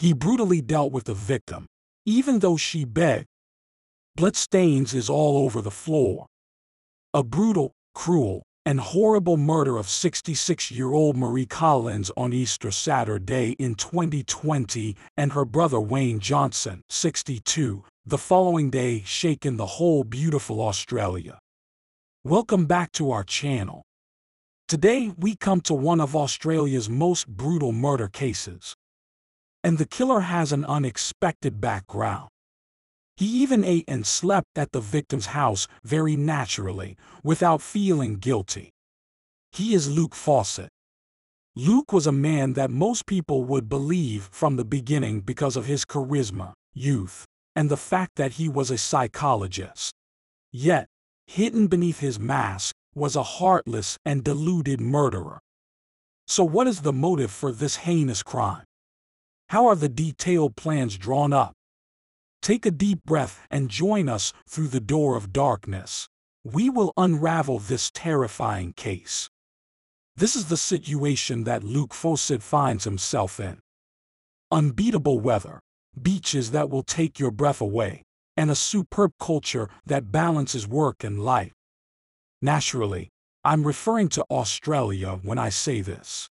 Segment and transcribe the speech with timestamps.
[0.00, 1.66] He brutally dealt with the victim,
[2.06, 3.26] even though she begged.
[4.16, 6.24] Bloodstains is all over the floor.
[7.12, 14.96] A brutal, cruel, and horrible murder of 66-year-old Marie Collins on Easter Saturday in 2020
[15.18, 21.38] and her brother Wayne Johnson, 62, the following day shaken the whole beautiful Australia.
[22.24, 23.82] Welcome back to our channel.
[24.66, 28.74] Today we come to one of Australia's most brutal murder cases.
[29.62, 32.28] And the killer has an unexpected background.
[33.16, 38.70] He even ate and slept at the victim's house very naturally, without feeling guilty.
[39.52, 40.70] He is Luke Fawcett.
[41.54, 45.84] Luke was a man that most people would believe from the beginning because of his
[45.84, 49.92] charisma, youth, and the fact that he was a psychologist.
[50.52, 50.86] Yet,
[51.26, 55.40] hidden beneath his mask was a heartless and deluded murderer.
[56.26, 58.64] So what is the motive for this heinous crime?
[59.50, 61.54] How are the detailed plans drawn up?
[62.40, 66.08] Take a deep breath and join us through the door of darkness.
[66.44, 69.28] We will unravel this terrifying case.
[70.14, 73.58] This is the situation that Luke Fawcett finds himself in.
[74.52, 75.58] Unbeatable weather,
[76.00, 78.04] beaches that will take your breath away,
[78.36, 81.54] and a superb culture that balances work and life.
[82.40, 83.08] Naturally,
[83.42, 86.28] I'm referring to Australia when I say this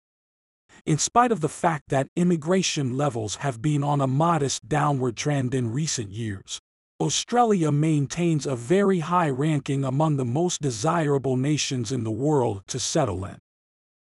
[0.86, 5.54] in spite of the fact that immigration levels have been on a modest downward trend
[5.54, 6.60] in recent years.
[7.00, 12.78] Australia maintains a very high ranking among the most desirable nations in the world to
[12.78, 13.38] settle in.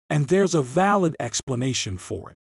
[0.10, 2.38] And there's a valid explanation for it.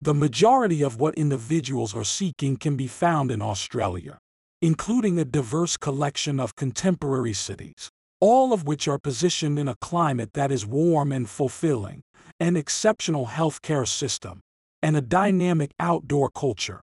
[0.00, 4.18] The majority of what individuals are seeking can be found in Australia,
[4.62, 10.34] including a diverse collection of contemporary cities, all of which are positioned in a climate
[10.34, 12.02] that is warm and fulfilling,
[12.40, 14.40] an exceptional healthcare system,
[14.82, 16.80] and a dynamic outdoor culture.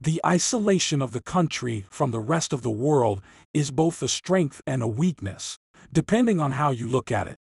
[0.00, 3.22] The isolation of the country from the rest of the world
[3.54, 5.58] is both a strength and a weakness,
[5.92, 7.36] depending on how you look at it.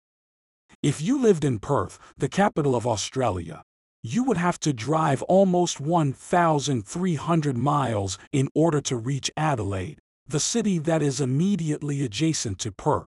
[0.83, 3.63] If you lived in Perth, the capital of Australia,
[4.03, 10.79] you would have to drive almost 1,300 miles in order to reach Adelaide, the city
[10.79, 13.07] that is immediately adjacent to Perth.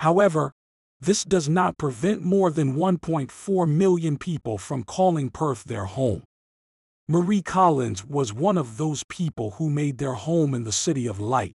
[0.00, 0.52] However,
[1.00, 6.22] this does not prevent more than 1.4 million people from calling Perth their home.
[7.08, 11.20] Marie Collins was one of those people who made their home in the City of
[11.20, 11.52] Light.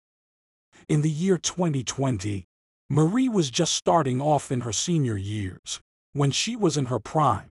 [0.89, 2.45] In the year 2020,
[2.91, 5.81] Marie was just starting off in her senior years,
[6.13, 7.49] when she was in her prime.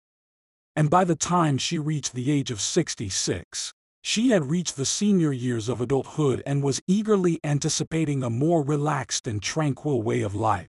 [0.75, 5.31] And by the time she reached the age of 66, she had reached the senior
[5.31, 10.67] years of adulthood and was eagerly anticipating a more relaxed and tranquil way of life.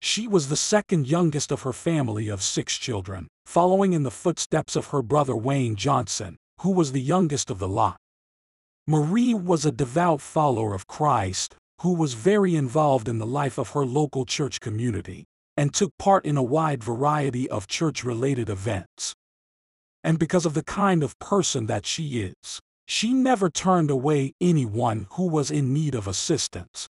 [0.00, 4.76] She was the second youngest of her family of six children, following in the footsteps
[4.76, 7.96] of her brother Wayne Johnson, who was the youngest of the lot.
[8.86, 13.70] Marie was a devout follower of Christ, who was very involved in the life of
[13.70, 15.24] her local church community,
[15.56, 19.14] and took part in a wide variety of church-related events.
[20.04, 25.08] And because of the kind of person that she is, she never turned away anyone
[25.12, 26.86] who was in need of assistance.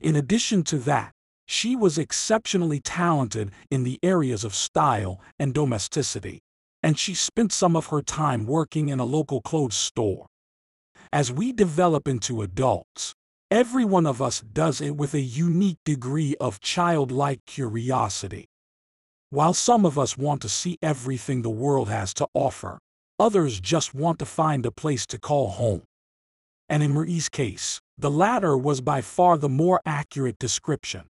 [0.00, 1.12] In addition to that,
[1.50, 6.38] she was exceptionally talented in the areas of style and domesticity,
[6.80, 10.26] and she spent some of her time working in a local clothes store.
[11.12, 13.14] As we develop into adults,
[13.50, 18.46] every one of us does it with a unique degree of childlike curiosity.
[19.30, 22.78] While some of us want to see everything the world has to offer,
[23.18, 25.82] others just want to find a place to call home.
[26.68, 31.09] And in Marie's case, the latter was by far the more accurate description.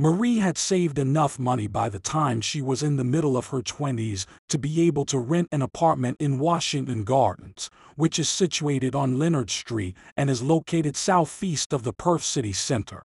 [0.00, 3.60] Marie had saved enough money by the time she was in the middle of her
[3.60, 9.18] 20s to be able to rent an apartment in Washington Gardens, which is situated on
[9.18, 13.02] Leonard Street and is located southeast of the Perth city center.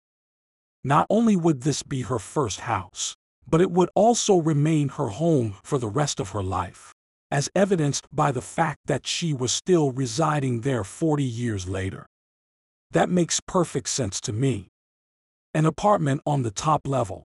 [0.84, 3.16] Not only would this be her first house,
[3.50, 6.94] but it would also remain her home for the rest of her life,
[7.32, 12.06] as evidenced by the fact that she was still residing there 40 years later.
[12.92, 14.68] That makes perfect sense to me
[15.54, 17.26] an apartment on the top level,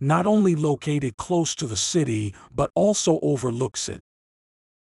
[0.00, 4.00] not only located close to the city but also overlooks it.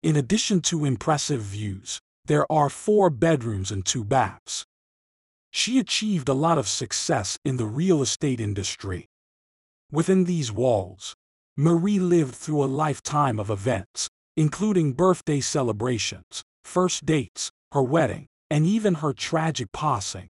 [0.01, 4.65] In addition to impressive views, there are four bedrooms and two baths.
[5.51, 9.07] She achieved a lot of success in the real estate industry.
[9.91, 11.15] Within these walls,
[11.57, 18.65] Marie lived through a lifetime of events, including birthday celebrations, first dates, her wedding, and
[18.65, 20.29] even her tragic passing.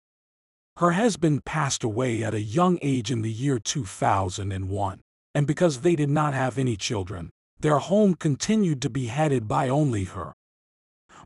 [0.78, 5.00] Her husband passed away at a young age in the year 2001,
[5.34, 9.70] and because they did not have any children, their home continued to be headed by
[9.70, 10.34] only her.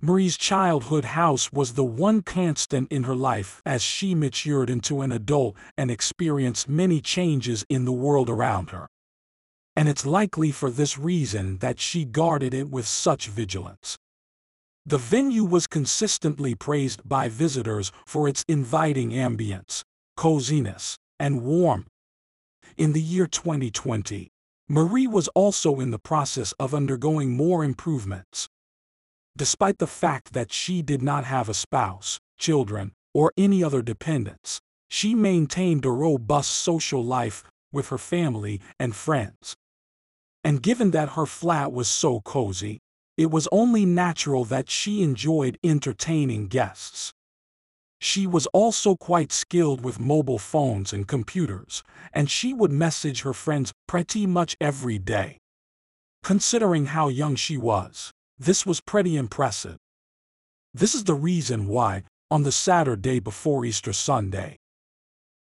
[0.02, 5.12] Marie's childhood house was the one constant in her life as she matured into an
[5.12, 8.88] adult and experienced many changes in the world around her.
[9.76, 13.98] And it's likely for this reason that she guarded it with such vigilance.
[14.90, 19.84] The venue was consistently praised by visitors for its inviting ambience,
[20.18, 21.90] coziness, and warmth.
[22.76, 24.32] In the year 2020,
[24.68, 28.48] Marie was also in the process of undergoing more improvements.
[29.38, 34.60] Despite the fact that she did not have a spouse, children, or any other dependents,
[34.90, 39.56] she maintained a robust social life with her family and friends.
[40.44, 42.80] And given that her flat was so cozy,
[43.20, 47.12] it was only natural that she enjoyed entertaining guests.
[48.00, 51.84] She was also quite skilled with mobile phones and computers,
[52.14, 55.38] and she would message her friends pretty much every day.
[56.24, 59.76] Considering how young she was, this was pretty impressive.
[60.74, 64.56] This is the reason why, on the Saturday before Easter Sunday,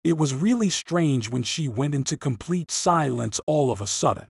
[0.03, 4.27] it was really strange when she went into complete silence all of a sudden.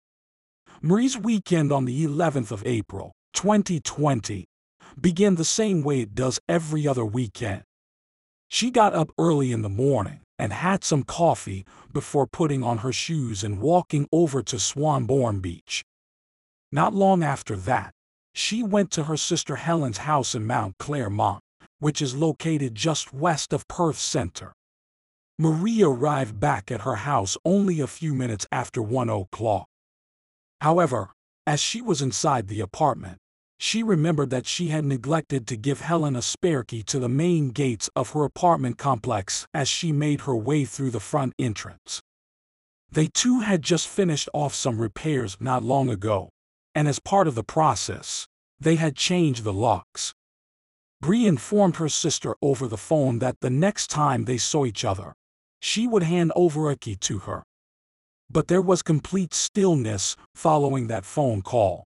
[0.82, 4.46] Marie's weekend on the 11th of April, 2020,
[4.98, 7.62] began the same way it does every other weekend.
[8.48, 12.92] She got up early in the morning and had some coffee before putting on her
[12.92, 15.84] shoes and walking over to Swanbourne Beach.
[16.72, 17.92] Not long after that,
[18.34, 21.42] she went to her sister Helen's house in Mount Claremont,
[21.78, 24.52] which is located just west of Perth Center.
[25.38, 29.66] Marie arrived back at her house only a few minutes after 1 o'clock.
[30.62, 31.10] However,
[31.46, 33.18] as she was inside the apartment,
[33.58, 37.50] she remembered that she had neglected to give Helen a spare key to the main
[37.50, 42.02] gates of her apartment complex as she made her way through the front entrance.
[42.90, 46.30] They too had just finished off some repairs not long ago,
[46.74, 48.26] and as part of the process,
[48.60, 50.14] they had changed the locks.
[51.00, 55.14] Bree informed her sister over the phone that the next time they saw each other,
[55.60, 57.42] she would hand over a key to her.
[58.30, 61.84] But there was complete stillness following that phone call.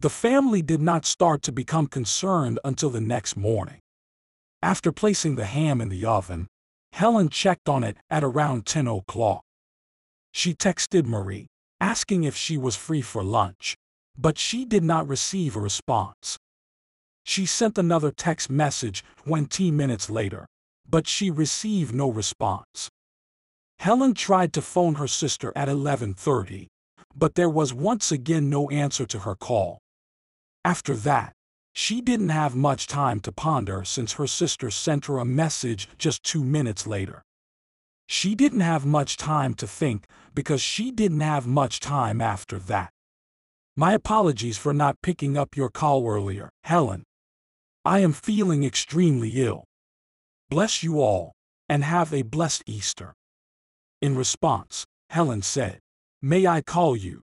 [0.00, 3.80] The family did not start to become concerned until the next morning.
[4.62, 6.48] After placing the ham in the oven,
[6.92, 9.42] Helen checked on it at around 10 o'clock.
[10.32, 11.46] She texted Marie,
[11.80, 13.76] asking if she was free for lunch
[14.18, 16.38] but she did not receive a response.
[17.24, 20.46] She sent another text message 20 minutes later,
[20.88, 22.88] but she received no response.
[23.78, 26.68] Helen tried to phone her sister at 11:30,
[27.14, 29.78] but there was once again no answer to her call.
[30.66, 31.32] After that,
[31.74, 36.24] she didn't have much time to ponder since her sister sent her a message just
[36.24, 37.22] 2 minutes later.
[38.08, 42.90] She didn't have much time to think because she didn't have much time after that.
[43.76, 47.04] My apologies for not picking up your call earlier, Helen.
[47.84, 49.62] I am feeling extremely ill.
[50.50, 51.30] Bless you all,
[51.68, 53.14] and have a blessed Easter.
[54.02, 55.78] In response, Helen said,
[56.20, 57.22] May I call you?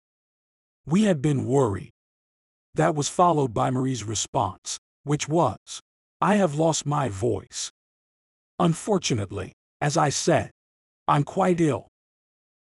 [0.86, 1.92] We had been worried.
[2.76, 5.80] That was followed by Marie's response, which was,
[6.20, 7.72] I have lost my voice.
[8.58, 10.52] Unfortunately, as I said,
[11.08, 11.88] I'm quite ill.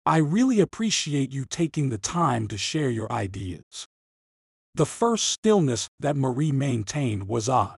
[0.05, 3.85] I really appreciate you taking the time to share your ideas.
[4.75, 7.75] The first stillness that Marie maintained was odd.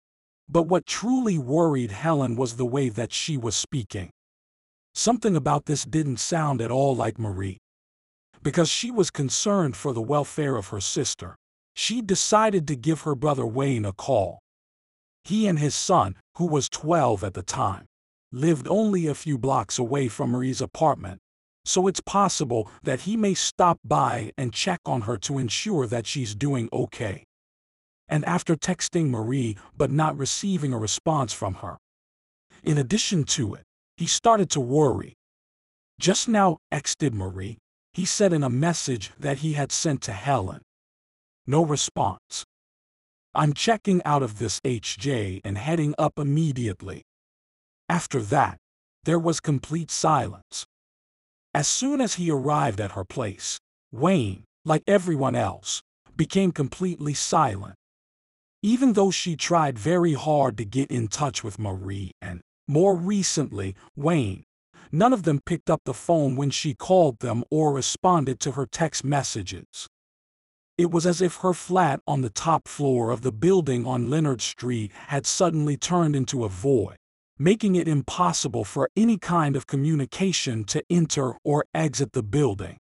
[0.50, 4.10] But what truly worried Helen was the way that she was speaking.
[4.94, 7.58] Something about this didn't sound at all like Marie.
[8.42, 11.36] Because she was concerned for the welfare of her sister,
[11.78, 14.40] she decided to give her brother Wayne a call.
[15.24, 17.86] He and his son, who was 12 at the time,
[18.32, 21.20] lived only a few blocks away from Marie's apartment
[21.68, 26.06] so it's possible that he may stop by and check on her to ensure that
[26.06, 27.24] she's doing okay.
[28.08, 31.76] And after texting Marie but not receiving a response from her.
[32.64, 33.64] In addition to it,
[33.98, 35.12] he started to worry.
[36.00, 37.58] Just now, texted Marie,
[37.92, 40.62] he said in a message that he had sent to Helen.
[41.50, 42.44] No response.
[43.34, 47.04] I'm checking out of this HJ and heading up immediately.
[47.88, 48.58] After that,
[49.04, 50.66] there was complete silence.
[51.54, 53.58] As soon as he arrived at her place,
[53.90, 55.80] Wayne, like everyone else,
[56.14, 57.76] became completely silent.
[58.62, 63.74] Even though she tried very hard to get in touch with Marie and, more recently,
[63.96, 64.44] Wayne,
[64.92, 68.66] none of them picked up the phone when she called them or responded to her
[68.66, 69.88] text messages.
[70.78, 74.40] It was as if her flat on the top floor of the building on Leonard
[74.40, 76.96] Street had suddenly turned into a void
[77.38, 82.78] making it impossible for any kind of communication to enter or exit the building.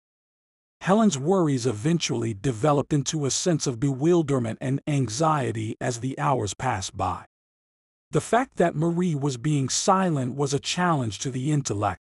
[0.82, 6.98] Helen's worries eventually developed into a sense of bewilderment and anxiety as the hours passed
[6.98, 7.26] by.
[8.12, 12.00] The fact that Marie was being silent was a challenge to the intellect,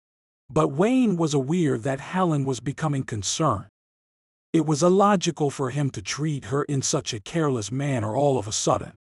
[0.50, 3.68] but Wayne was aware that Helen was becoming concerned.
[4.52, 8.48] It was illogical for him to treat her in such a careless manner all of
[8.48, 8.94] a sudden.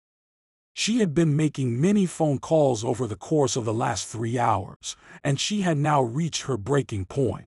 [0.74, 4.96] She had been making many phone calls over the course of the last three hours,
[5.22, 7.46] and she had now reached her breaking point.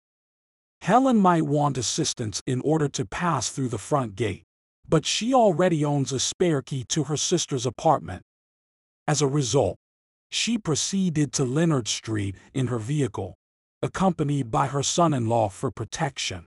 [0.81, 4.43] Helen might want assistance in order to pass through the front gate,
[4.89, 8.23] but she already owns a spare key to her sister's apartment.
[9.07, 9.77] As a result,
[10.29, 13.35] she proceeded to Leonard Street in her vehicle,
[13.81, 16.47] accompanied by her son-in-law for protection.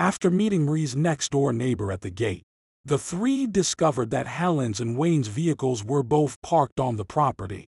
[0.00, 2.44] After meeting Marie's next-door neighbor at the gate,
[2.86, 7.66] the three discovered that Helen's and Wayne's vehicles were both parked on the property.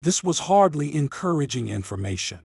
[0.00, 2.40] This was hardly encouraging information.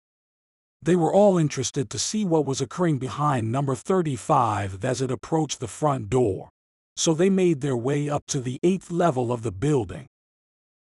[0.81, 5.61] They were all interested to see what was occurring behind number 35 as it approached
[5.61, 6.49] the front door,
[6.97, 10.07] so they made their way up to the eighth level of the building.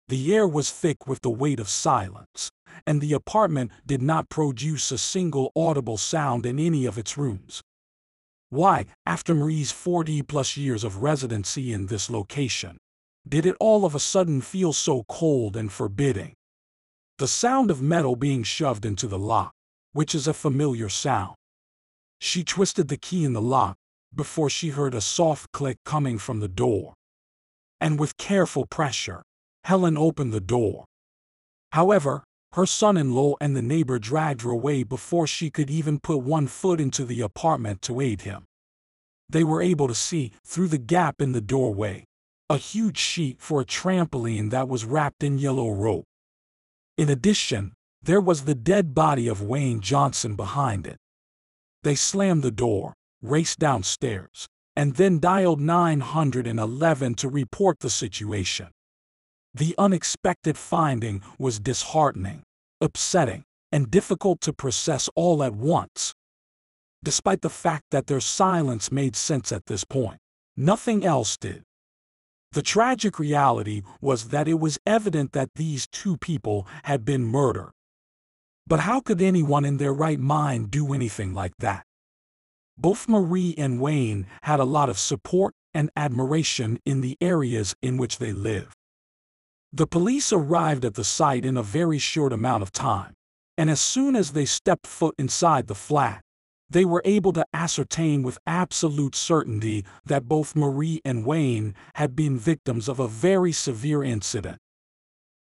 [0.08, 2.48] The air was thick with the weight of silence,
[2.86, 7.60] and the apartment did not produce a single audible sound in any of its rooms.
[8.54, 12.78] Why, after Marie's 40 plus years of residency in this location,
[13.28, 16.34] did it all of a sudden feel so cold and forbidding?
[17.18, 19.50] The sound of metal being shoved into the lock,
[19.92, 21.34] which is a familiar sound.
[22.20, 23.74] She twisted the key in the lock
[24.14, 26.94] before she heard a soft click coming from the door.
[27.80, 29.24] And with careful pressure,
[29.64, 30.84] Helen opened the door.
[31.72, 32.22] However,
[32.54, 36.80] her son-in-law and the neighbor dragged her away before she could even put one foot
[36.80, 38.44] into the apartment to aid him.
[39.28, 42.04] They were able to see, through the gap in the doorway,
[42.48, 46.04] a huge sheet for a trampoline that was wrapped in yellow rope.
[46.96, 50.98] In addition, there was the dead body of Wayne Johnson behind it.
[51.82, 54.46] They slammed the door, raced downstairs,
[54.76, 58.68] and then dialed 911 to report the situation.
[59.54, 62.42] The unexpected finding was disheartening,
[62.80, 66.12] upsetting, and difficult to process all at once.
[67.04, 70.18] Despite the fact that their silence made sense at this point,
[70.56, 71.62] nothing else did.
[72.50, 77.70] The tragic reality was that it was evident that these two people had been murdered.
[78.66, 81.84] But how could anyone in their right mind do anything like that?
[82.76, 87.98] Both Marie and Wayne had a lot of support and admiration in the areas in
[87.98, 88.74] which they lived.
[89.76, 93.14] The police arrived at the site in a very short amount of time,
[93.58, 96.20] and as soon as they stepped foot inside the flat,
[96.70, 102.38] they were able to ascertain with absolute certainty that both Marie and Wayne had been
[102.38, 104.58] victims of a very severe incident.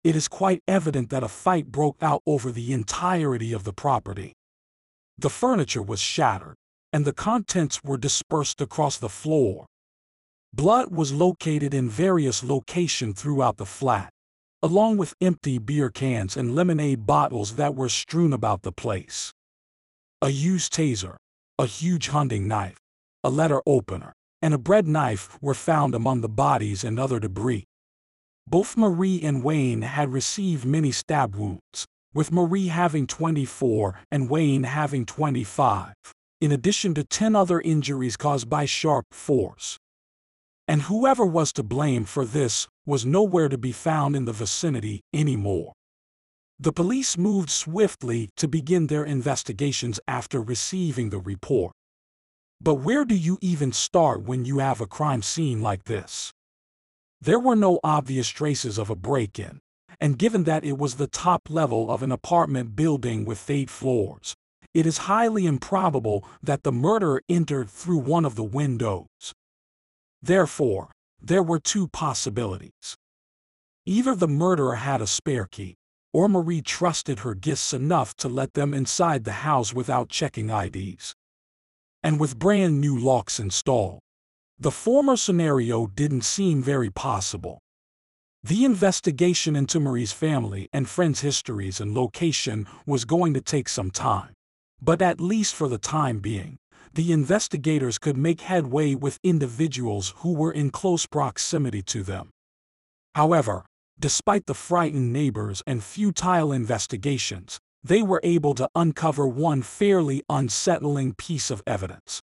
[0.03, 4.33] It is quite evident that a fight broke out over the entirety of the property.
[5.15, 6.55] The furniture was shattered,
[6.91, 9.67] and the contents were dispersed across the floor.
[10.51, 14.09] Blood was located in various locations throughout the flat
[14.63, 19.33] along with empty beer cans and lemonade bottles that were strewn about the place.
[20.21, 21.17] A used taser,
[21.59, 22.77] a huge hunting knife,
[23.25, 27.65] a letter opener, and a bread knife were found among the bodies and other debris.
[28.47, 34.63] Both Marie and Wayne had received many stab wounds, with Marie having 24 and Wayne
[34.63, 35.93] having 25,
[36.39, 39.77] in addition to 10 other injuries caused by sharp force
[40.67, 45.01] and whoever was to blame for this was nowhere to be found in the vicinity
[45.13, 45.73] anymore.
[46.59, 51.73] The police moved swiftly to begin their investigations after receiving the report.
[52.61, 56.31] But where do you even start when you have a crime scene like this?
[57.19, 59.59] There were no obvious traces of a break-in,
[59.99, 64.35] and given that it was the top level of an apartment building with eight floors,
[64.73, 69.33] it is highly improbable that the murderer entered through one of the windows.
[70.23, 70.89] Therefore,
[71.21, 72.95] there were two possibilities.
[73.85, 75.75] Either the murderer had a spare key,
[76.13, 81.13] or Marie trusted her guests enough to let them inside the house without checking IDs.
[82.01, 83.99] And with brand new locks installed,
[84.57, 87.59] the former scenario didn't seem very possible.
[88.41, 93.91] The investigation into Marie's family and friends' histories and location was going to take some
[93.91, 94.33] time,
[94.81, 96.57] but at least for the time being,
[96.93, 102.29] the investigators could make headway with individuals who were in close proximity to them.
[103.15, 103.65] However,
[103.99, 111.13] despite the frightened neighbors and futile investigations, they were able to uncover one fairly unsettling
[111.13, 112.21] piece of evidence.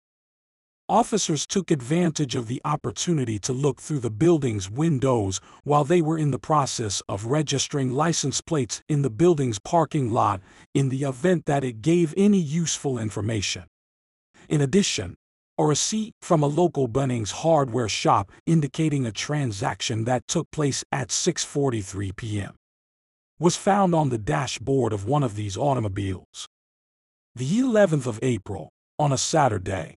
[0.88, 6.18] Officers took advantage of the opportunity to look through the building's windows while they were
[6.18, 10.40] in the process of registering license plates in the building's parking lot
[10.74, 13.64] in the event that it gave any useful information.
[14.50, 15.14] In addition,
[15.58, 21.10] a receipt from a local Bunnings hardware shop indicating a transaction that took place at
[21.10, 22.56] 6:43 p.m.
[23.38, 26.48] was found on the dashboard of one of these automobiles.
[27.36, 29.94] The 11th of April, on a Saturday.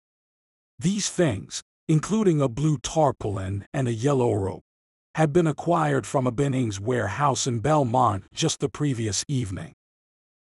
[0.78, 4.64] These things, including a blue tarpaulin and a yellow rope,
[5.14, 9.72] had been acquired from a Bunnings warehouse in Belmont just the previous evening.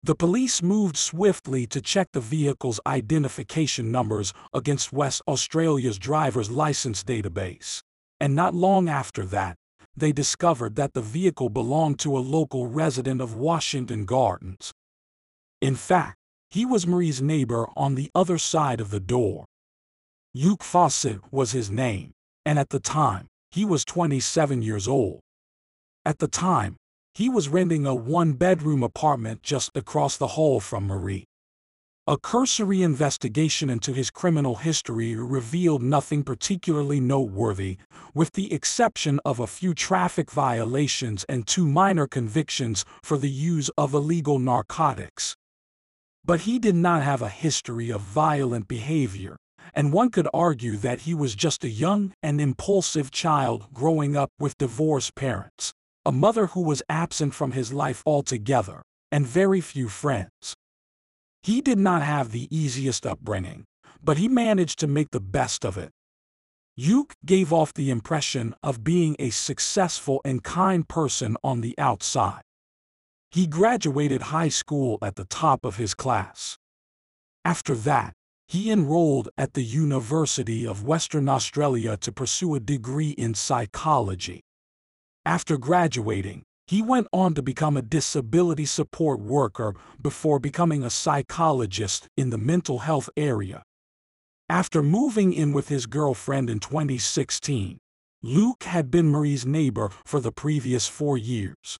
[0.08, 7.04] The police moved swiftly to check the vehicle's identification numbers against West Australia's driver's license
[7.04, 7.82] database.
[8.18, 9.56] And not long after that,
[9.94, 14.72] they discovered that the vehicle belonged to a local resident of Washington Gardens.
[15.60, 16.16] In fact,
[16.48, 19.44] he was Marie's neighbor on the other side of the door.
[20.34, 22.12] Luke Fawcett was his name,
[22.46, 25.20] and at the time, he was 27 years old.
[26.06, 26.76] At the time,
[27.18, 31.24] he was renting a one-bedroom apartment just across the hall from Marie.
[32.06, 37.78] A cursory investigation into his criminal history revealed nothing particularly noteworthy,
[38.14, 43.68] with the exception of a few traffic violations and two minor convictions for the use
[43.76, 45.34] of illegal narcotics.
[46.24, 49.36] But he did not have a history of violent behavior,
[49.74, 54.30] and one could argue that he was just a young and impulsive child growing up
[54.38, 55.74] with divorced parents
[56.08, 58.80] a mother who was absent from his life altogether,
[59.12, 60.54] and very few friends.
[61.42, 63.66] He did not have the easiest upbringing,
[64.02, 65.90] but he managed to make the best of it.
[66.78, 72.40] Luke gave off the impression of being a successful and kind person on the outside.
[73.30, 76.56] He graduated high school at the top of his class.
[77.44, 78.14] After that,
[78.46, 84.40] he enrolled at the University of Western Australia to pursue a degree in psychology.
[85.28, 92.08] After graduating, he went on to become a disability support worker before becoming a psychologist
[92.16, 93.62] in the mental health area.
[94.48, 97.76] After moving in with his girlfriend in 2016,
[98.22, 101.76] Luke had been Marie's neighbor for the previous four years.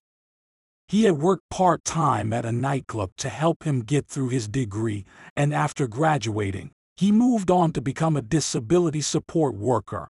[0.87, 5.05] He had worked part time at a nightclub to help him get through his degree,
[5.35, 10.07] and after graduating, he moved on to become a disability support worker.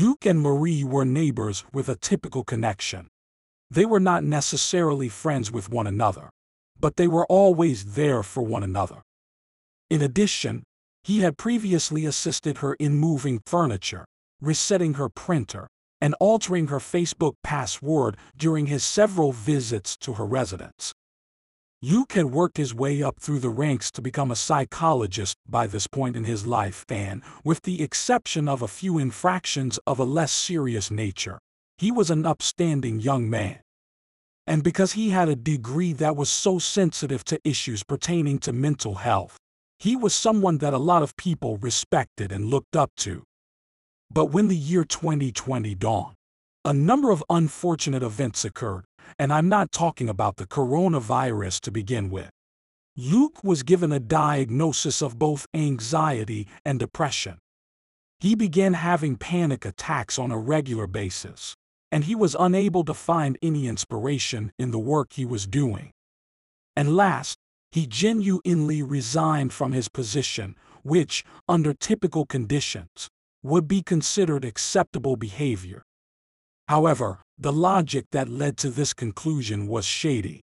[0.00, 3.06] Luke and Marie were neighbors with a typical connection.
[3.70, 6.30] They were not necessarily friends with one another,
[6.80, 9.02] but they were always there for one another.
[9.88, 10.64] In addition,
[11.04, 14.04] he had previously assisted her in moving furniture,
[14.40, 15.68] resetting her printer,
[16.00, 20.92] and altering her Facebook password during his several visits to her residence.
[21.86, 25.86] Luke had worked his way up through the ranks to become a psychologist by this
[25.86, 30.32] point in his life and, with the exception of a few infractions of a less
[30.32, 31.38] serious nature,
[31.76, 33.58] he was an upstanding young man.
[34.46, 38.94] And because he had a degree that was so sensitive to issues pertaining to mental
[38.94, 39.36] health,
[39.78, 43.24] he was someone that a lot of people respected and looked up to.
[44.10, 46.14] But when the year 2020 dawned,
[46.64, 48.84] a number of unfortunate events occurred
[49.18, 52.30] and I'm not talking about the coronavirus to begin with.
[52.96, 57.38] Luke was given a diagnosis of both anxiety and depression.
[58.20, 61.56] He began having panic attacks on a regular basis,
[61.90, 65.90] and he was unable to find any inspiration in the work he was doing.
[66.76, 67.38] And last,
[67.72, 73.08] he genuinely resigned from his position, which, under typical conditions,
[73.42, 75.82] would be considered acceptable behavior.
[76.68, 80.40] However, the logic that led to this conclusion was shady.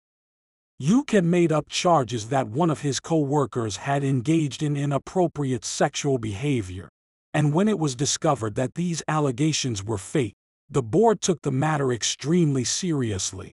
[1.10, 6.90] Had made up charges that one of his co-workers had engaged in inappropriate sexual behavior,
[7.34, 10.36] and when it was discovered that these allegations were fake,
[10.70, 13.52] the board took the matter extremely seriously.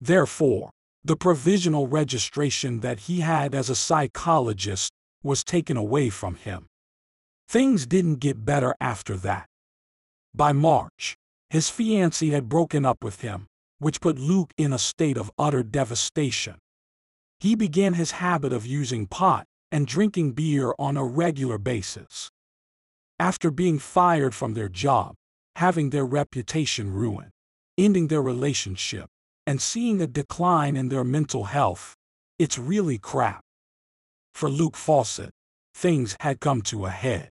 [0.00, 0.70] Therefore,
[1.04, 6.66] the provisional registration that he had as a psychologist was taken away from him.
[7.48, 9.46] Things didn't get better after that.
[10.34, 11.16] By March,
[11.50, 13.46] his fiancée had broken up with him,
[13.78, 16.56] which put Luke in a state of utter devastation.
[17.40, 22.30] He began his habit of using pot and drinking beer on a regular basis.
[23.18, 25.14] After being fired from their job,
[25.56, 27.30] having their reputation ruined,
[27.76, 29.06] ending their relationship,
[29.46, 31.94] and seeing a decline in their mental health,
[32.38, 33.40] it's really crap.
[34.34, 35.30] For Luke Fawcett,
[35.74, 37.30] things had come to a head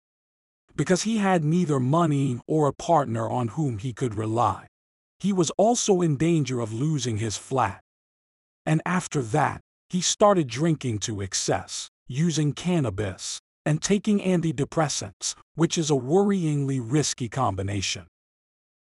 [0.80, 4.65] because he had neither money or a partner on whom he could rely.
[5.20, 7.82] He was also in danger of losing his flat.
[8.65, 15.92] And after that, he started drinking to excess, using cannabis, and taking antidepressants, which is
[15.92, 18.08] a worryingly risky combination.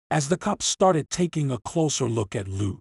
[0.08, 2.78] As the cops started taking a closer look at Luke,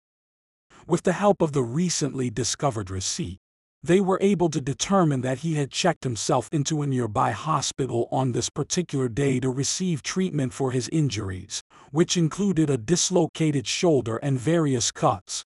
[0.85, 3.39] with the help of the recently discovered receipt,
[3.83, 8.31] they were able to determine that he had checked himself into a nearby hospital on
[8.31, 14.39] this particular day to receive treatment for his injuries, which included a dislocated shoulder and
[14.39, 15.43] various cuts.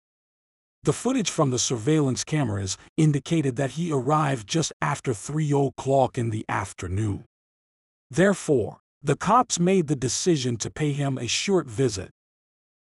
[0.85, 6.31] The footage from the surveillance cameras indicated that he arrived just after 3 o'clock in
[6.31, 7.25] the afternoon.
[8.11, 12.11] Therefore, the cops made the decision to pay him a short visit.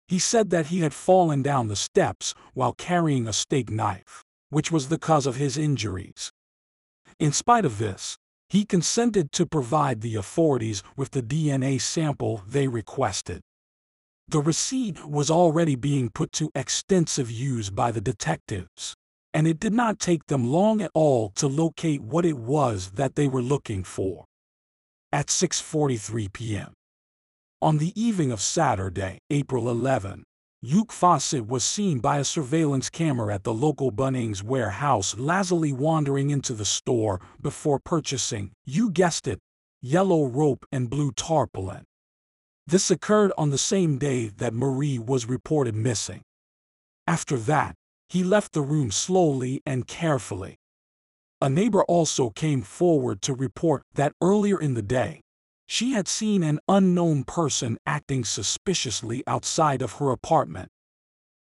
[0.07, 4.71] He said that he had fallen down the steps while carrying a steak knife which
[4.71, 6.31] was the cause of his injuries.
[7.19, 8.17] In spite of this,
[8.49, 13.41] he consented to provide the authorities with the DNA sample they requested.
[14.29, 18.95] The receipt was already being put to extensive use by the detectives,
[19.33, 23.15] and it did not take them long at all to locate what it was that
[23.15, 24.25] they were looking for.
[25.13, 26.73] At 6.43 p.m.
[27.63, 30.25] On the evening of Saturday, April 11,
[30.63, 36.29] Luke Fawcett was seen by a surveillance camera at the local Bunnings warehouse lazily wandering
[36.29, 39.39] into the store before purchasing, you guessed it,
[39.81, 41.85] yellow rope and blue tarpaulin.
[42.67, 46.21] This occurred on the same day that Marie was reported missing.
[47.07, 47.75] After that,
[48.11, 50.59] he left the room slowly and carefully.
[51.41, 55.23] A neighbor also came forward to report that earlier in the day,
[55.73, 60.69] she had seen an unknown person acting suspiciously outside of her apartment.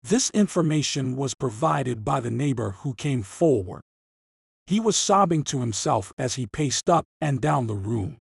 [0.02, 3.80] This information was provided by the neighbor who came forward.
[4.66, 8.18] He was sobbing to himself as he paced up and down the room.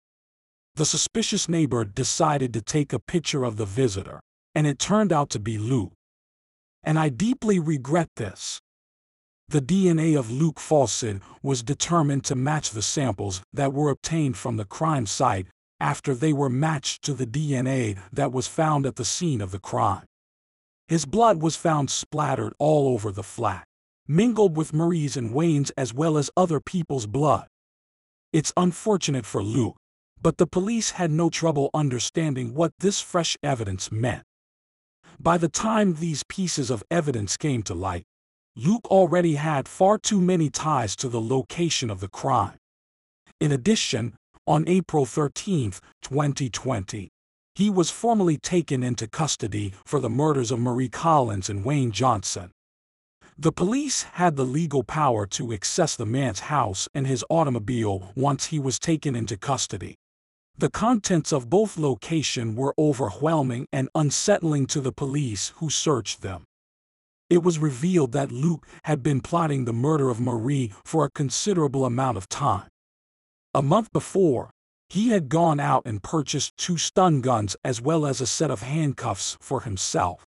[0.73, 4.19] The suspicious neighbor decided to take a picture of the visitor,
[4.55, 5.93] and it turned out to be Luke.
[6.83, 8.59] And I deeply regret this.
[9.47, 14.57] The DNA of Luke Fawcett was determined to match the samples that were obtained from
[14.57, 15.45] the crime site
[15.83, 19.59] after they were matched to the DNA that was found at the scene of the
[19.59, 20.05] crime.
[20.87, 23.65] His blood was found splattered all over the flat,
[24.07, 27.47] mingled with Marie's and Wayne's as well as other people's blood.
[28.31, 29.75] It's unfortunate for Luke,
[30.21, 34.23] but the police had no trouble understanding what this fresh evidence meant.
[35.19, 38.03] By the time these pieces of evidence came to light,
[38.55, 42.57] Luke already had far too many ties to the location of the crime.
[43.41, 47.09] In addition, on April 13, 2020.
[47.55, 52.51] He was formally taken into custody for the murders of Marie Collins and Wayne Johnson.
[53.37, 58.47] The police had the legal power to access the man's house and his automobile once
[58.47, 59.95] he was taken into custody.
[60.57, 66.45] The contents of both locations were overwhelming and unsettling to the police who searched them.
[67.29, 71.85] It was revealed that Luke had been plotting the murder of Marie for a considerable
[71.85, 72.67] amount of time.
[73.55, 74.49] A month before,
[74.89, 78.63] he had gone out and purchased two stun guns as well as a set of
[78.63, 80.25] handcuffs for himself.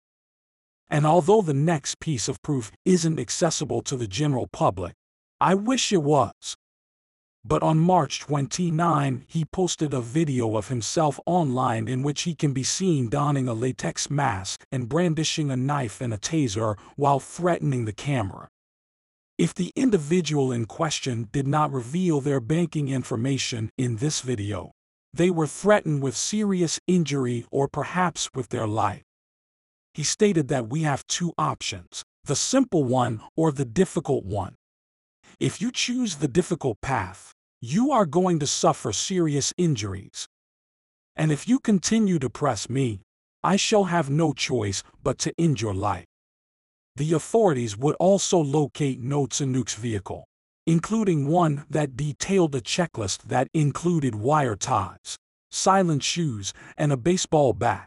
[0.89, 4.93] And although the next piece of proof isn't accessible to the general public,
[5.41, 6.55] I wish it was.
[7.43, 12.53] But on March 29, he posted a video of himself online in which he can
[12.53, 17.83] be seen donning a latex mask and brandishing a knife and a taser while threatening
[17.83, 18.47] the camera.
[19.37, 24.71] If the individual in question did not reveal their banking information in this video,
[25.13, 29.03] they were threatened with serious injury or perhaps with their life.
[29.93, 34.55] He stated that we have two options, the simple one or the difficult one.
[35.39, 40.27] If you choose the difficult path, you are going to suffer serious injuries.
[41.15, 43.01] And if you continue to press me,
[43.43, 46.05] I shall have no choice but to end your life.
[46.97, 50.25] The authorities would also locate notes in Luke's vehicle,
[50.65, 55.15] including one that detailed a checklist that included wire ties,
[55.51, 57.85] silent shoes, and a baseball bat.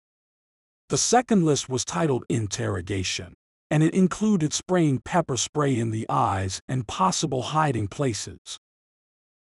[0.90, 3.34] The second list was titled Interrogation,
[3.68, 8.60] and it included spraying pepper spray in the eyes and possible hiding places.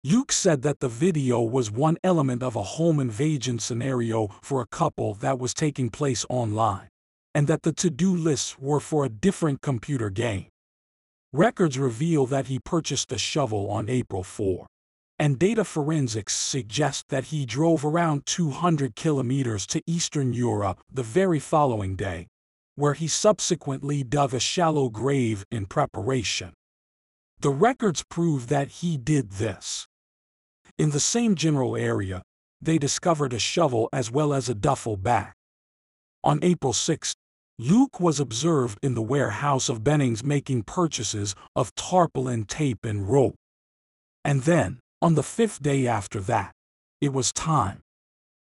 [0.01, 4.67] Luke said that the video was one element of a home invasion scenario for a
[4.67, 6.87] couple that was taking place online
[7.37, 10.47] and that the to-do lists were for a different computer game.
[11.31, 14.65] Records reveal that he purchased a shovel on April 4,
[15.19, 21.37] and data forensics suggest that he drove around 200 kilometers to Eastern Europe the very
[21.37, 22.25] following day,
[22.73, 26.53] where he subsequently dug a shallow grave in preparation.
[27.39, 29.85] The records prove that he did this.
[30.79, 32.23] In the same general area,
[32.59, 35.33] they discovered a shovel as well as a duffel bag.
[36.23, 37.13] On April 6,
[37.59, 43.33] Luke was observed in the warehouse of Bunnings making purchases of tarpaulin tape and rope.
[44.23, 46.51] And then, on the fifth day after that,
[47.01, 47.81] it was time.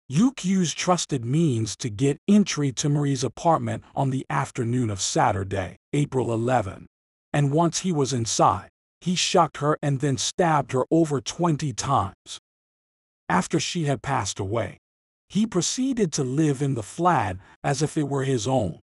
[0.08, 5.76] Luke used trusted means to get entry to Marie's apartment on the afternoon of Saturday,
[5.92, 6.86] April 11.
[7.30, 8.70] And once he was inside,
[9.02, 12.38] he shocked her and then stabbed her over 20 times.
[13.28, 14.78] After she had passed away,
[15.28, 18.80] he proceeded to live in the flat as if it were his own.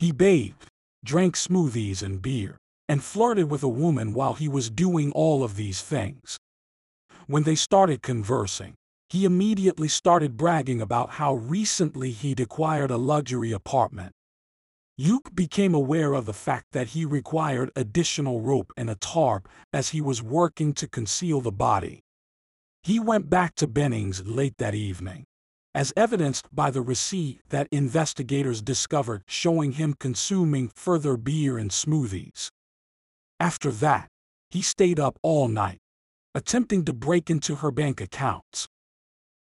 [0.00, 0.66] He bathed,
[1.04, 2.56] drank smoothies and beer,
[2.88, 6.38] and flirted with a woman while he was doing all of these things.
[7.26, 8.76] When they started conversing,
[9.10, 14.12] he immediately started bragging about how recently he'd acquired a luxury apartment.
[14.96, 19.90] Luke became aware of the fact that he required additional rope and a tarp as
[19.90, 22.00] he was working to conceal the body.
[22.82, 25.26] He went back to Bunnings late that evening,
[25.74, 32.50] as evidenced by the receipt that investigators discovered showing him consuming further beer and smoothies.
[33.38, 34.08] After that,
[34.50, 35.78] he stayed up all night,
[36.34, 38.66] attempting to break into her bank accounts.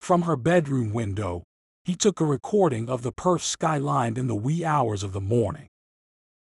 [0.01, 1.43] From her bedroom window,
[1.85, 5.69] he took a recording of the Perth skyline in the wee hours of the morning.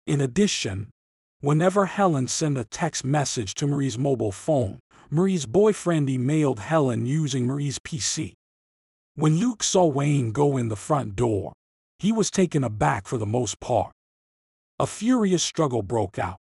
[0.06, 0.90] In addition,
[1.40, 4.80] whenever Helen sent a text message to Marie's mobile phone,
[5.10, 8.34] Marie's boyfriend emailed Helen using Marie's PC.
[9.14, 11.52] When Luke saw Wayne go in the front door,
[11.98, 13.92] he was taken aback for the most part.
[14.78, 16.38] A furious struggle broke out,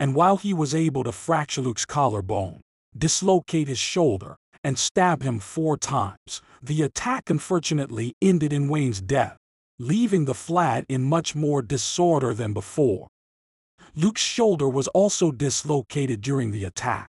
[0.00, 2.62] and while he was able to fracture Luke's collarbone,
[2.96, 9.36] dislocate his shoulder, and stab him four times, the attack unfortunately ended in Wayne's death,
[9.78, 13.06] leaving the flat in much more disorder than before.
[13.94, 17.10] Luke's shoulder was also dislocated during the attack.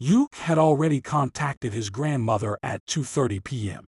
[0.00, 3.84] Luke had already contacted his grandmother at 2:30 p.m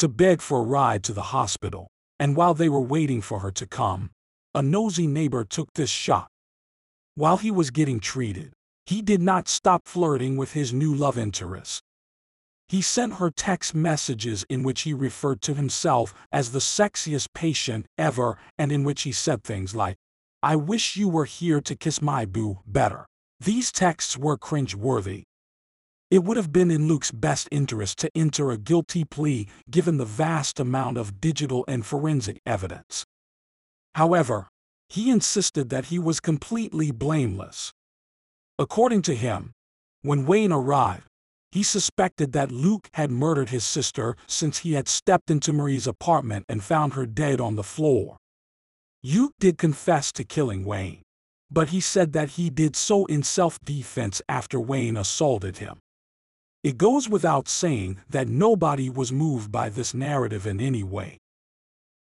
[0.00, 1.86] to beg for a ride to the hospital,
[2.18, 4.10] and while they were waiting for her to come,
[4.54, 6.28] a nosy neighbor took this shot.
[7.14, 8.52] While he was getting treated,
[8.86, 11.82] he did not stop flirting with his new love interest.
[12.68, 17.84] He sent her text messages in which he referred to himself as the sexiest patient
[17.98, 19.96] ever and in which he said things like,
[20.42, 23.06] I wish you were here to kiss my boo better.
[23.38, 25.24] These texts were cringe-worthy,
[26.10, 30.04] it would have been in Luke's best interest to enter a guilty plea given the
[30.04, 33.04] vast amount of digital and forensic evidence.
[33.94, 34.48] However,
[34.88, 37.72] he insisted that he was completely blameless.
[38.58, 39.52] According to him,
[40.02, 41.06] when Wayne arrived,
[41.52, 46.44] he suspected that Luke had murdered his sister since he had stepped into Marie's apartment
[46.48, 48.16] and found her dead on the floor.
[49.02, 51.02] Luke did confess to killing Wayne,
[51.50, 55.78] but he said that he did so in self-defense after Wayne assaulted him.
[56.62, 61.16] It goes without saying that nobody was moved by this narrative in any way.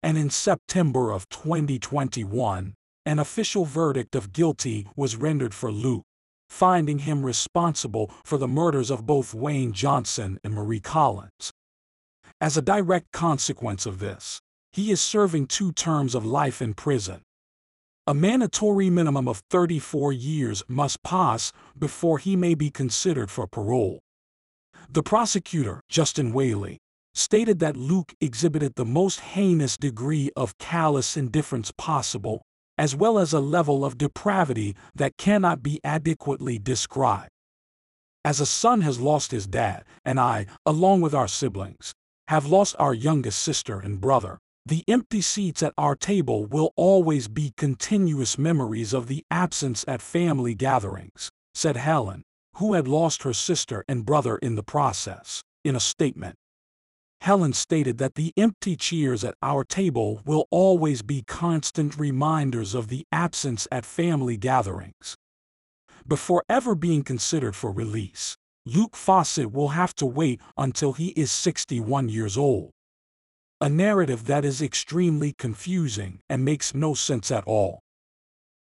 [0.02, 2.72] And in September of 2021,
[3.04, 6.04] an official verdict of guilty was rendered for Luke,
[6.48, 11.52] finding him responsible for the murders of both Wayne Johnson and Marie Collins.
[12.40, 14.40] As a direct consequence of this,
[14.72, 17.20] he is serving two terms of life in prison.
[18.06, 24.00] A mandatory minimum of 34 years must pass before he may be considered for parole.
[24.90, 26.78] The prosecutor, Justin Whaley,
[27.14, 32.42] stated that Luke exhibited the most heinous degree of callous indifference possible,
[32.78, 37.30] as well as a level of depravity that cannot be adequately described.
[38.24, 41.92] As a son has lost his dad, and I, along with our siblings,
[42.28, 47.28] have lost our youngest sister and brother, the empty seats at our table will always
[47.28, 52.24] be continuous memories of the absence at family gatherings, said Helen,
[52.56, 56.36] who had lost her sister and brother in the process, in a statement.
[57.20, 62.88] Helen stated that the empty chairs at our table will always be constant reminders of
[62.88, 65.16] the absence at family gatherings.
[66.06, 71.32] Before ever being considered for release, Luke Fawcett will have to wait until he is
[71.32, 72.70] 61 years old.
[73.60, 77.80] A narrative that is extremely confusing and makes no sense at all.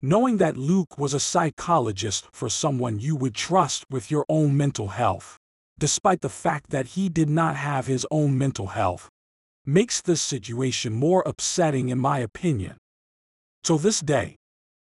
[0.06, 4.90] Knowing that Luke was a psychologist for someone you would trust with your own mental
[4.90, 5.38] health,
[5.80, 9.08] despite the fact that he did not have his own mental health,
[9.66, 12.76] makes this situation more upsetting in my opinion.
[13.64, 14.36] To this day,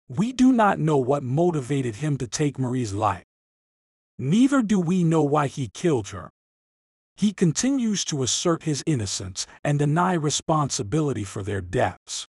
[0.06, 3.24] we do not know what motivated him to take Marie's life.
[4.18, 6.28] Neither do we know why he killed her.
[7.16, 12.26] He continues to assert his innocence and deny responsibility for their deaths.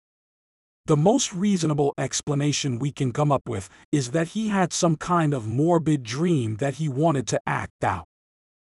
[0.87, 5.33] The most reasonable explanation we can come up with is that he had some kind
[5.33, 8.05] of morbid dream that he wanted to act out.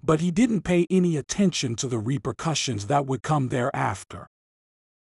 [0.04, 4.26] But he didn't pay any attention to the repercussions that would come thereafter.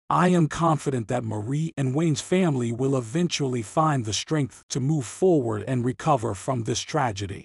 [0.08, 5.04] I am confident that Marie and Wayne's family will eventually find the strength to move
[5.04, 7.44] forward and recover from this tragedy.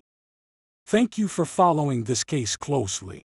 [0.88, 3.24] Thank you for following this case closely.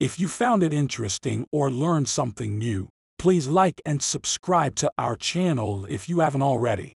[0.00, 2.88] If you found it interesting or learned something new,
[3.22, 6.94] Please like and subscribe to our channel if you haven't already.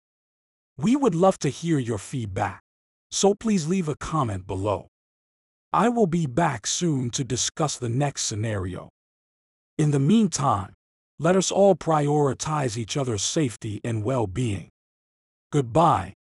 [0.79, 2.63] We would love to hear your feedback.
[3.11, 4.87] so please leave a comment below.
[5.73, 8.89] I will be back soon to discuss the next scenario.
[9.77, 10.75] In the meantime,
[11.19, 14.69] let us all prioritize each other's safety and well being.
[15.51, 16.15] Goodbye.